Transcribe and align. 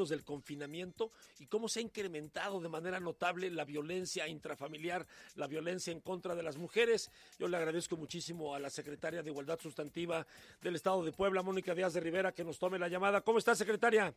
términos 0.00 0.08
del 0.08 0.24
confinamiento 0.24 1.10
y 1.38 1.46
cómo 1.46 1.68
se 1.68 1.80
ha 1.80 1.82
incrementado 1.82 2.60
de 2.60 2.68
manera 2.68 3.00
notable 3.00 3.50
la 3.50 3.64
violencia 3.64 4.26
intrafamiliar, 4.28 5.06
la 5.36 5.46
violencia 5.46 5.92
en 5.92 6.00
contra 6.00 6.34
de 6.34 6.42
las 6.42 6.56
mujeres. 6.56 7.10
Yo 7.38 7.48
le 7.48 7.56
agradezco 7.56 7.96
muchísimo 7.96 8.54
a 8.54 8.58
la 8.58 8.70
secretaria 8.70 9.22
de 9.22 9.30
Igualdad 9.30 9.58
Sustantiva 9.60 10.26
del 10.62 10.76
Estado 10.76 11.04
de 11.04 11.12
Puebla, 11.12 11.42
Mónica 11.42 11.74
Díaz 11.74 11.92
de 11.92 12.00
Rivera, 12.00 12.32
que 12.32 12.44
nos 12.44 12.58
tome 12.58 12.78
la 12.78 12.88
llamada. 12.88 13.20
¿Cómo 13.20 13.38
está, 13.38 13.54
secretaria? 13.54 14.14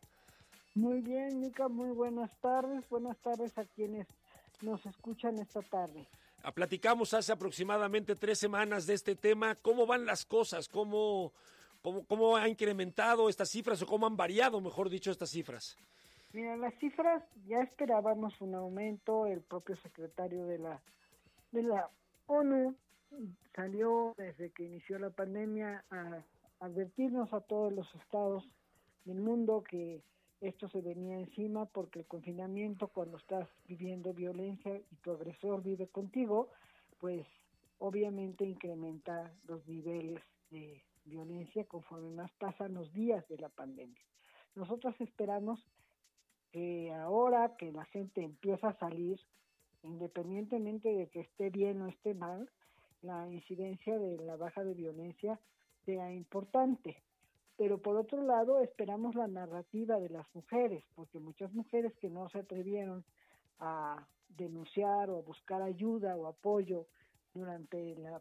Muy 0.74 1.00
bien, 1.02 1.40
Mica, 1.40 1.68
muy 1.68 1.90
buenas 1.90 2.30
tardes. 2.40 2.88
Buenas 2.88 3.18
tardes 3.18 3.56
a 3.58 3.64
quienes 3.64 4.06
nos 4.62 4.84
escuchan 4.86 5.38
esta 5.38 5.60
tarde. 5.60 6.06
Ah, 6.42 6.52
platicamos 6.52 7.12
hace 7.12 7.32
aproximadamente 7.32 8.16
tres 8.16 8.38
semanas 8.38 8.86
de 8.86 8.94
este 8.94 9.16
tema. 9.16 9.54
¿Cómo 9.56 9.86
van 9.86 10.06
las 10.06 10.24
cosas? 10.24 10.68
¿Cómo, 10.68 11.32
cómo, 11.84 12.04
cómo 12.06 12.36
ha 12.36 12.48
incrementado 12.48 13.28
estas 13.28 13.50
cifras 13.50 13.82
o 13.82 13.86
cómo 13.86 14.06
han 14.06 14.16
variado, 14.16 14.60
mejor 14.60 14.88
dicho, 14.88 15.10
estas 15.10 15.30
cifras? 15.30 15.76
Mira, 16.32 16.56
las 16.56 16.74
cifras 16.80 17.22
ya 17.46 17.60
esperábamos 17.60 18.40
un 18.40 18.54
aumento. 18.54 19.26
El 19.26 19.42
propio 19.42 19.76
secretario 19.76 20.46
de 20.46 20.58
la, 20.58 20.80
de 21.52 21.62
la 21.62 21.90
ONU 22.26 22.74
salió 23.54 24.14
desde 24.16 24.50
que 24.50 24.64
inició 24.64 24.98
la 24.98 25.10
pandemia 25.10 25.84
a 25.90 26.24
advertirnos 26.60 27.32
a 27.32 27.40
todos 27.42 27.72
los 27.72 27.86
estados 27.96 28.42
del 29.04 29.20
mundo 29.20 29.62
que 29.62 30.02
esto 30.40 30.68
se 30.70 30.80
venía 30.80 31.18
encima 31.18 31.66
porque 31.66 32.00
el 32.00 32.06
confinamiento 32.06 32.88
cuando 32.88 33.18
estás 33.18 33.46
viviendo 33.68 34.14
violencia 34.14 34.74
y 34.76 34.96
tu 34.96 35.12
agresor 35.12 35.62
vive 35.62 35.86
contigo, 35.88 36.48
pues 36.98 37.26
obviamente 37.78 38.44
incrementa 38.44 39.30
los 39.46 39.66
niveles 39.68 40.20
de 40.50 40.82
violencia 41.04 41.64
conforme 41.64 42.10
más 42.10 42.30
pasan 42.32 42.74
los 42.74 42.92
días 42.92 43.26
de 43.28 43.38
la 43.38 43.48
pandemia. 43.48 44.02
Nosotros 44.54 44.94
esperamos 45.00 45.60
que 46.52 46.92
ahora 46.92 47.56
que 47.56 47.72
la 47.72 47.84
gente 47.86 48.22
empieza 48.22 48.68
a 48.68 48.78
salir, 48.78 49.20
independientemente 49.82 50.88
de 50.88 51.08
que 51.08 51.20
esté 51.20 51.50
bien 51.50 51.82
o 51.82 51.88
esté 51.88 52.14
mal, 52.14 52.48
la 53.02 53.28
incidencia 53.30 53.98
de 53.98 54.16
la 54.18 54.36
baja 54.36 54.64
de 54.64 54.74
violencia 54.74 55.38
sea 55.84 56.12
importante. 56.12 57.02
Pero 57.56 57.78
por 57.78 57.96
otro 57.96 58.22
lado, 58.22 58.60
esperamos 58.60 59.14
la 59.14 59.28
narrativa 59.28 59.98
de 59.98 60.08
las 60.08 60.26
mujeres, 60.34 60.84
porque 60.94 61.18
muchas 61.18 61.52
mujeres 61.52 61.92
que 62.00 62.08
no 62.08 62.28
se 62.28 62.38
atrevieron 62.38 63.04
a 63.60 64.06
denunciar 64.28 65.10
o 65.10 65.18
a 65.18 65.22
buscar 65.22 65.62
ayuda 65.62 66.16
o 66.16 66.26
apoyo 66.26 66.86
durante 67.32 67.94
la, 67.96 68.20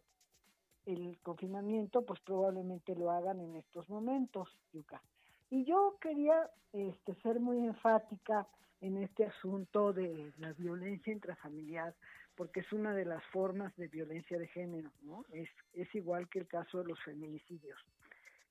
el 0.85 1.17
confinamiento, 1.21 2.05
pues 2.05 2.19
probablemente 2.21 2.95
lo 2.95 3.11
hagan 3.11 3.39
en 3.39 3.55
estos 3.55 3.89
momentos, 3.89 4.49
Yuka. 4.73 5.01
Y 5.49 5.65
yo 5.65 5.97
quería 6.01 6.49
este, 6.71 7.15
ser 7.15 7.39
muy 7.39 7.65
enfática 7.65 8.47
en 8.81 8.97
este 8.97 9.25
asunto 9.25 9.93
de 9.93 10.33
la 10.37 10.51
violencia 10.53 11.13
intrafamiliar, 11.13 11.93
porque 12.35 12.61
es 12.61 12.73
una 12.73 12.93
de 12.93 13.05
las 13.05 13.23
formas 13.25 13.75
de 13.77 13.87
violencia 13.87 14.37
de 14.37 14.47
género, 14.47 14.91
¿no? 15.03 15.25
Es, 15.31 15.49
es 15.73 15.93
igual 15.95 16.27
que 16.27 16.39
el 16.39 16.47
caso 16.47 16.79
de 16.79 16.85
los 16.85 16.99
feminicidios. 17.03 17.79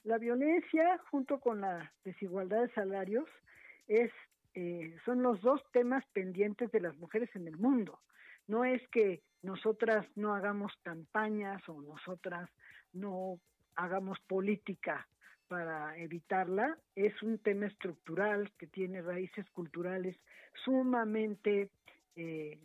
La 0.05 0.19
violencia, 0.19 0.99
junto 1.11 1.39
con 1.39 1.61
la 1.61 1.93
desigualdad 2.05 2.63
de 2.63 2.75
salarios, 2.75 3.29
es, 3.89 4.11
eh, 4.55 4.97
son 5.05 5.23
los 5.23 5.41
dos 5.43 5.61
temas 5.73 6.05
pendientes 6.13 6.71
de 6.73 6.81
las 6.81 6.97
mujeres 6.97 7.31
en 7.35 7.47
el 7.47 7.57
mundo. 7.57 8.01
No 8.47 8.65
es 8.65 8.87
que 8.89 9.23
nosotras 9.43 10.07
no 10.17 10.35
hagamos 10.35 10.73
campañas 10.83 11.67
o 11.69 11.81
nosotras 11.83 12.49
no 12.93 13.39
hagamos 13.75 14.19
política 14.21 15.07
para 15.49 15.97
evitarla, 15.99 16.79
es 16.97 17.23
un 17.23 17.39
tema 17.39 17.67
estructural 17.67 18.51
que 18.59 18.67
tiene 18.67 19.03
raíces 19.03 19.49
culturales 19.51 20.17
sumamente 20.65 21.69
eh, 22.17 22.59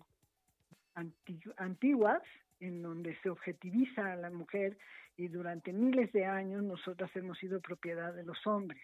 antiguas, 1.58 2.22
en 2.60 2.82
donde 2.82 3.18
se 3.22 3.30
objetiviza 3.30 4.14
a 4.14 4.16
la 4.16 4.30
mujer 4.30 4.78
y 5.18 5.28
durante 5.28 5.74
miles 5.74 6.12
de 6.14 6.26
años 6.26 6.64
nosotras 6.64 7.14
hemos 7.16 7.38
sido 7.40 7.60
propiedad 7.60 8.14
de 8.14 8.24
los 8.24 8.46
hombres. 8.48 8.82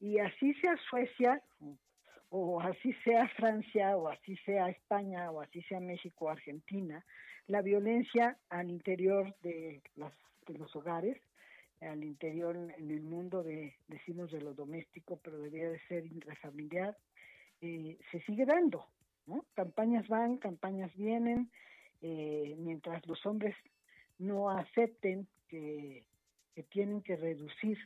Y 0.00 0.18
así 0.20 0.54
sea 0.54 0.76
Suecia, 0.88 1.42
o 2.30 2.60
así 2.60 2.92
sea 3.04 3.28
Francia, 3.28 3.96
o 3.96 4.08
así 4.08 4.36
sea 4.44 4.68
España, 4.68 5.30
o 5.30 5.40
así 5.40 5.62
sea 5.62 5.80
México 5.80 6.26
o 6.26 6.28
Argentina, 6.30 7.04
la 7.46 7.62
violencia 7.62 8.36
al 8.50 8.70
interior 8.70 9.34
de, 9.42 9.80
de 9.96 10.58
los 10.58 10.76
hogares, 10.76 11.18
al 11.80 12.02
interior 12.02 12.56
en 12.56 12.90
el 12.90 13.02
mundo 13.02 13.42
de, 13.42 13.74
decimos 13.86 14.30
de 14.30 14.40
lo 14.40 14.54
doméstico, 14.54 15.18
pero 15.22 15.38
debería 15.38 15.70
de 15.70 15.80
ser 15.86 16.04
intrafamiliar, 16.06 16.96
eh, 17.60 17.98
se 18.10 18.20
sigue 18.22 18.44
dando. 18.44 18.86
¿no? 19.26 19.44
Campañas 19.54 20.06
van, 20.08 20.38
campañas 20.38 20.94
vienen, 20.96 21.50
eh, 22.02 22.54
mientras 22.58 23.06
los 23.06 23.24
hombres 23.26 23.54
no 24.18 24.50
acepten 24.50 25.26
que, 25.48 26.04
tienen 26.70 27.02
que 27.02 27.14
reducir 27.14 27.78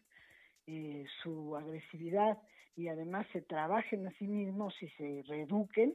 eh, 0.66 1.04
su 1.22 1.54
agresividad 1.54 2.38
y 2.76 2.88
además 2.88 3.26
se 3.32 3.42
trabajen 3.42 4.06
a 4.06 4.12
sí 4.18 4.26
mismos 4.26 4.74
y 4.82 4.88
se 4.90 5.22
reeduquen 5.26 5.94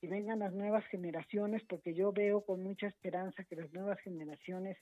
y 0.00 0.06
vengan 0.06 0.40
las 0.40 0.52
nuevas 0.52 0.84
generaciones, 0.86 1.62
porque 1.64 1.94
yo 1.94 2.12
veo 2.12 2.42
con 2.42 2.62
mucha 2.62 2.86
esperanza 2.86 3.44
que 3.44 3.56
las 3.56 3.72
nuevas 3.72 3.98
generaciones 4.00 4.76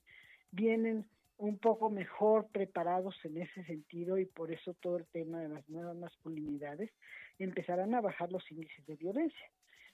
vienen 0.51 1.07
un 1.39 1.59
poco 1.59 1.91
mejor 1.91 2.49
preparados 2.53 3.15
en 3.25 3.39
ese 3.39 3.65
sentido 3.65 4.19
y 4.19 4.27
por 4.27 4.51
eso 4.51 4.75
todo 4.75 4.97
el 4.97 5.07
tema 5.07 5.41
de 5.41 5.49
las 5.49 5.69
nuevas 5.69 5.97
masculinidades 5.97 6.91
empezarán 7.39 7.95
a 7.95 8.01
bajar 8.01 8.33
los 8.33 8.51
índices 8.51 8.87
de 8.87 8.97
violencia 8.97 9.47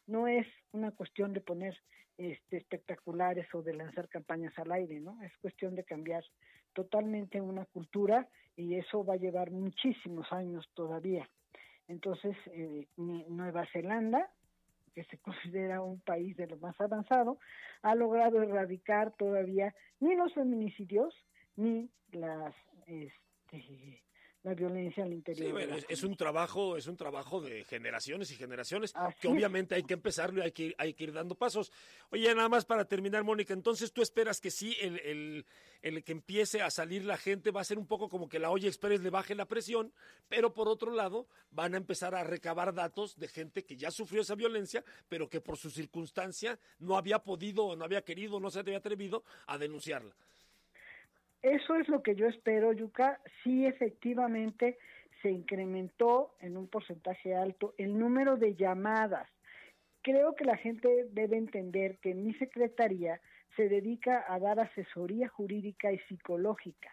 no 0.07 0.27
es 0.29 0.47
una 0.73 0.91
cuestión 0.93 1.33
de 1.33 1.41
poner 1.41 1.77
este, 2.19 2.59
espectaculares 2.59 3.47
o 3.55 3.63
de 3.63 3.75
lanzar 3.75 4.09
campañas 4.09 4.57
al 4.59 4.73
aire, 4.73 5.01
¿no? 5.01 5.21
Es 5.23 5.33
cuestión 5.39 5.75
de 5.75 5.85
cambiar 5.85 6.25
totalmente 6.73 7.41
una 7.41 7.65
cultura 7.67 8.29
y 8.57 8.75
eso 8.75 9.05
va 9.05 9.15
a 9.15 9.19
llevar 9.19 9.51
muchísimos 9.51 10.31
años 10.33 10.69
todavía. 10.75 11.29
Entonces, 11.89 12.37
eh, 12.47 12.87
Nueva 12.97 13.67
Zelanda, 13.73 14.31
que 14.95 15.05
se 15.05 15.19
considera 15.23 15.83
un 15.83 16.01
país 16.01 16.37
de 16.37 16.47
lo 16.47 16.57
más 16.59 16.81
avanzado, 16.81 17.39
ha 17.83 17.95
logrado 17.95 18.43
erradicar 18.43 19.13
todavía 19.13 19.75
ni 20.01 20.15
los 20.15 20.33
feminicidios 20.35 21.15
ni 21.57 21.91
las 22.13 22.55
este, 22.87 24.03
la 24.43 24.55
violencia 24.55 25.05
al 25.05 25.13
interior. 25.13 25.61
Sí, 25.61 25.87
es, 25.89 26.03
un 26.03 26.17
trabajo, 26.17 26.77
es 26.77 26.89
un 26.89 26.97
trabajo 26.97 27.41
de 27.41 27.65
generaciones 27.65 28.31
y 28.33 28.35
generaciones 28.35 28.93
que 29.21 29.29
obviamente 29.29 29.77
hay 29.77 29.85
que 29.85 29.95
empezarlo 29.95 30.41
y 30.41 30.43
hay 30.43 30.53
que, 30.53 30.75
hay 30.79 30.95
que 30.95 31.05
ir 31.05 31.13
dando 31.13 31.37
pasos. 31.37 31.71
Oye, 32.11 32.35
nada 32.35 32.49
más 32.49 32.65
para 32.65 32.85
terminar, 32.85 33.23
Mónica, 33.23 33.55
entonces 33.55 33.93
tú 33.93 34.03
esperas 34.03 34.41
que 34.41 34.51
sí, 34.51 34.77
el, 34.81 34.99
el, 35.01 35.47
el, 35.83 36.03
que 36.03 36.13
empiece 36.13 36.61
a 36.61 36.71
salir 36.71 37.05
la 37.05 37.17
gente 37.17 37.53
va 37.53 37.61
a 37.61 37.65
ser 37.65 37.79
un 37.79 37.87
poco 37.87 38.09
como 38.09 38.29
que 38.29 38.41
la 38.41 38.51
olla 38.51 38.67
express 38.67 39.01
le 39.01 39.11
baje 39.11 39.37
la 39.37 39.47
presión, 39.47 39.93
pero 40.29 40.53
por 40.53 40.67
otro 40.67 40.91
lado 40.91 41.29
van 41.53 41.75
a 41.75 41.77
empezar 41.77 42.15
a 42.15 42.25
recabar 42.25 42.75
datos 42.75 43.17
de 43.19 43.29
gente 43.29 43.65
que 43.65 43.77
ya 43.77 43.93
sufrió 43.93 44.23
esa 44.23 44.35
violencia, 44.35 44.85
pero 45.09 45.29
que 45.29 45.41
por 45.41 45.57
su 45.57 45.71
circunstancia 45.71 46.59
no 46.81 46.97
había 46.97 47.21
podido, 47.21 47.77
no 47.77 47.85
había 47.85 48.03
querido, 48.03 48.41
no 48.41 48.51
se 48.51 48.59
había 48.59 48.79
atrevido 48.79 49.23
a 49.47 49.57
denunciarla. 49.57 50.17
Eso 51.43 51.75
es 51.77 51.89
lo 51.89 52.03
que 52.03 52.15
yo 52.15 52.29
espero, 52.29 52.73
Yuka. 52.73 53.21
Sí, 53.43 53.67
efectivamente, 53.67 54.79
se 55.23 55.31
incrementó 55.31 56.35
en 56.41 56.57
un 56.57 56.69
porcentaje 56.69 57.35
alto 57.35 57.75
el 57.79 57.99
número 57.99 58.37
de 58.37 58.55
llamadas. 58.55 59.29
Creo 60.03 60.35
que 60.35 60.45
la 60.45 60.57
gente 60.57 61.07
debe 61.11 61.37
entender 61.37 61.99
que 61.99 62.15
mi 62.15 62.35
secretaría 62.35 63.21
se 63.57 63.69
dedica 63.69 64.25
a 64.29 64.39
dar 64.39 64.59
asesoría 64.61 65.29
jurídica 65.29 65.93
y 65.93 65.99
psicológica. 66.01 66.91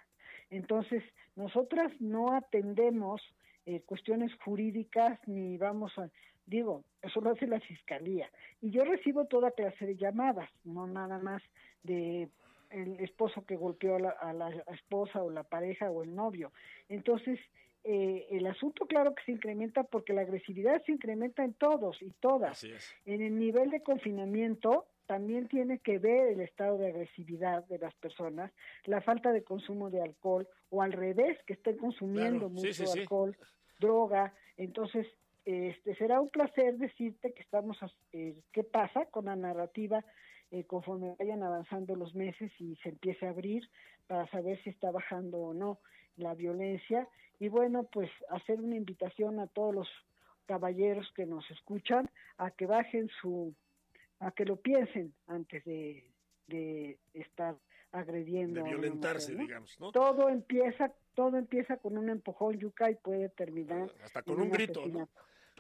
Entonces, 0.50 1.04
nosotras 1.36 1.92
no 2.00 2.34
atendemos 2.34 3.22
eh, 3.66 3.82
cuestiones 3.86 4.34
jurídicas 4.44 5.20
ni 5.28 5.58
vamos 5.58 5.98
a, 5.98 6.10
digo, 6.46 6.84
eso 7.02 7.22
lo 7.22 7.32
hace 7.32 7.48
la 7.48 7.60
fiscalía. 7.60 8.30
Y 8.62 8.72
yo 8.72 8.84
recibo 8.84 9.26
toda 9.26 9.52
clase 9.52 9.86
de 9.86 9.96
llamadas, 9.96 10.50
no 10.64 10.88
nada 10.88 11.20
más 11.20 11.42
de 11.84 12.30
el 12.70 13.00
esposo 13.00 13.46
que 13.46 13.56
golpeó 13.56 13.96
a 13.96 14.34
la, 14.34 14.50
esposa 14.74 15.24
o 15.24 15.30
la 15.30 15.44
pareja 15.44 15.90
o 15.90 16.04
el 16.04 16.16
novio. 16.16 16.52
Entonces, 16.88 17.40
eh, 17.84 18.28
el 18.32 18.46
asunto 18.48 18.86
claro 18.86 19.16
que 19.16 19.24
se 19.24 19.32
incrementa 19.32 19.84
porque 19.84 20.14
la 20.14 20.22
agresividad 20.22 20.84
se 20.86 20.92
incrementa 20.92 21.44
en 21.44 21.54
todos 21.54 22.02
y 22.02 22.12
todas. 22.20 22.64
En 23.06 23.22
el 23.22 23.38
nivel 23.38 23.70
de 23.72 23.82
confinamiento 23.82 24.86
también 25.06 25.48
tiene 25.48 25.80
que 25.80 25.98
ver 25.98 26.34
el 26.34 26.42
estado 26.42 26.78
de 26.78 26.90
agresividad 26.90 27.66
de 27.66 27.80
las 27.80 27.96
personas, 27.96 28.52
la 28.86 29.02
falta 29.02 29.32
de 29.32 29.44
consumo 29.44 29.90
de 29.90 30.04
alcohol 30.04 30.48
o 30.70 30.84
al 30.84 30.92
revés, 30.92 31.38
que 31.48 31.54
estén 31.54 31.78
consumiendo 31.78 32.50
mucho 32.50 32.92
alcohol, 32.92 33.36
droga. 33.80 34.34
Entonces, 34.58 35.08
este 35.46 35.96
será 35.96 36.22
un 36.22 36.30
placer 36.30 36.78
decirte 36.78 37.34
que 37.34 37.42
estamos, 37.42 37.78
eh, 38.14 38.36
qué 38.52 38.64
pasa 38.64 39.06
con 39.06 39.26
la 39.26 39.36
narrativa 39.36 40.06
eh, 40.52 40.64
conforme 40.66 41.16
vayan 41.20 41.44
avanzando 41.44 41.96
los 41.96 42.16
meses 42.16 42.52
y 42.60 42.76
se 42.78 42.90
empiece 42.90 43.26
a 43.26 43.30
abrir 43.30 43.70
para 44.08 44.30
saber 44.32 44.62
si 44.64 44.72
está 44.72 44.92
bajando 44.92 45.38
o 45.40 45.54
no 45.54 45.80
la 46.18 46.34
violencia. 46.34 47.08
Y 47.40 47.48
bueno, 47.48 47.84
pues 47.84 48.10
hacer 48.30 48.60
una 48.60 48.76
invitación 48.76 49.40
a 49.40 49.48
todos 49.48 49.74
los 49.74 49.88
caballeros 50.46 51.12
que 51.16 51.26
nos 51.26 51.50
escuchan 51.52 52.10
a 52.38 52.52
que 52.52 52.66
bajen 52.66 53.10
su, 53.22 53.54
a 54.20 54.32
que 54.32 54.46
lo 54.46 54.56
piensen 54.56 55.14
antes 55.28 55.64
de, 55.66 56.10
de 56.48 56.98
estar 57.14 57.56
agrediendo. 57.92 58.64
De 58.64 58.70
violentarse, 58.70 59.36
digamos, 59.36 59.80
¿no? 59.80 59.92
Todo 59.92 60.30
empieza, 60.30 60.92
todo 61.16 61.38
empieza 61.38 61.78
con 61.78 61.98
un 61.98 62.10
empujón 62.10 62.58
yuca 62.58 62.90
y 62.90 62.96
puede 62.96 63.30
terminar. 63.30 63.92
Hasta 64.04 64.22
con 64.24 64.42
un 64.42 64.50
grito, 64.50 64.86
¿no? 64.88 65.10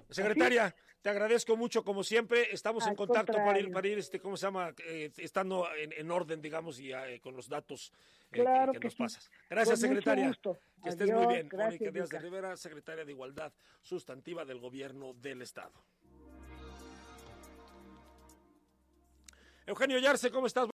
Secretaria, 0.09 0.74
te 1.01 1.09
agradezco 1.09 1.55
mucho, 1.55 1.83
como 1.83 2.03
siempre, 2.03 2.53
estamos 2.53 2.85
en 2.85 2.95
contacto 2.95 3.33
para 3.33 3.59
ir, 3.59 3.71
para 3.71 3.87
ir, 3.87 3.97
este, 3.97 4.19
¿cómo 4.19 4.35
se 4.35 4.47
llama? 4.47 4.73
Eh, 4.85 5.11
estando 5.17 5.67
en, 5.75 6.11
orden, 6.11 6.41
digamos, 6.41 6.79
y 6.79 6.91
eh, 6.91 7.19
con 7.21 7.35
los 7.35 7.47
datos 7.47 7.93
eh, 8.31 8.43
que, 8.73 8.79
nos 8.83 8.95
pasas. 8.95 9.31
Gracias, 9.49 9.79
secretaria. 9.79 10.37
Que 10.83 10.89
estés 10.89 11.09
muy 11.11 11.27
bien. 11.27 11.49
Mónica 11.51 11.91
Díaz 11.91 12.09
de 12.09 12.19
Rivera, 12.19 12.57
secretaria 12.57 13.05
de 13.05 13.11
Igualdad 13.11 13.53
Sustantiva 13.81 14.43
del 14.43 14.59
Gobierno 14.59 15.13
del 15.13 15.41
Estado. 15.41 15.85
Eugenio 19.65 19.99
Yarse, 19.99 20.31
¿cómo 20.31 20.47
estás? 20.47 20.67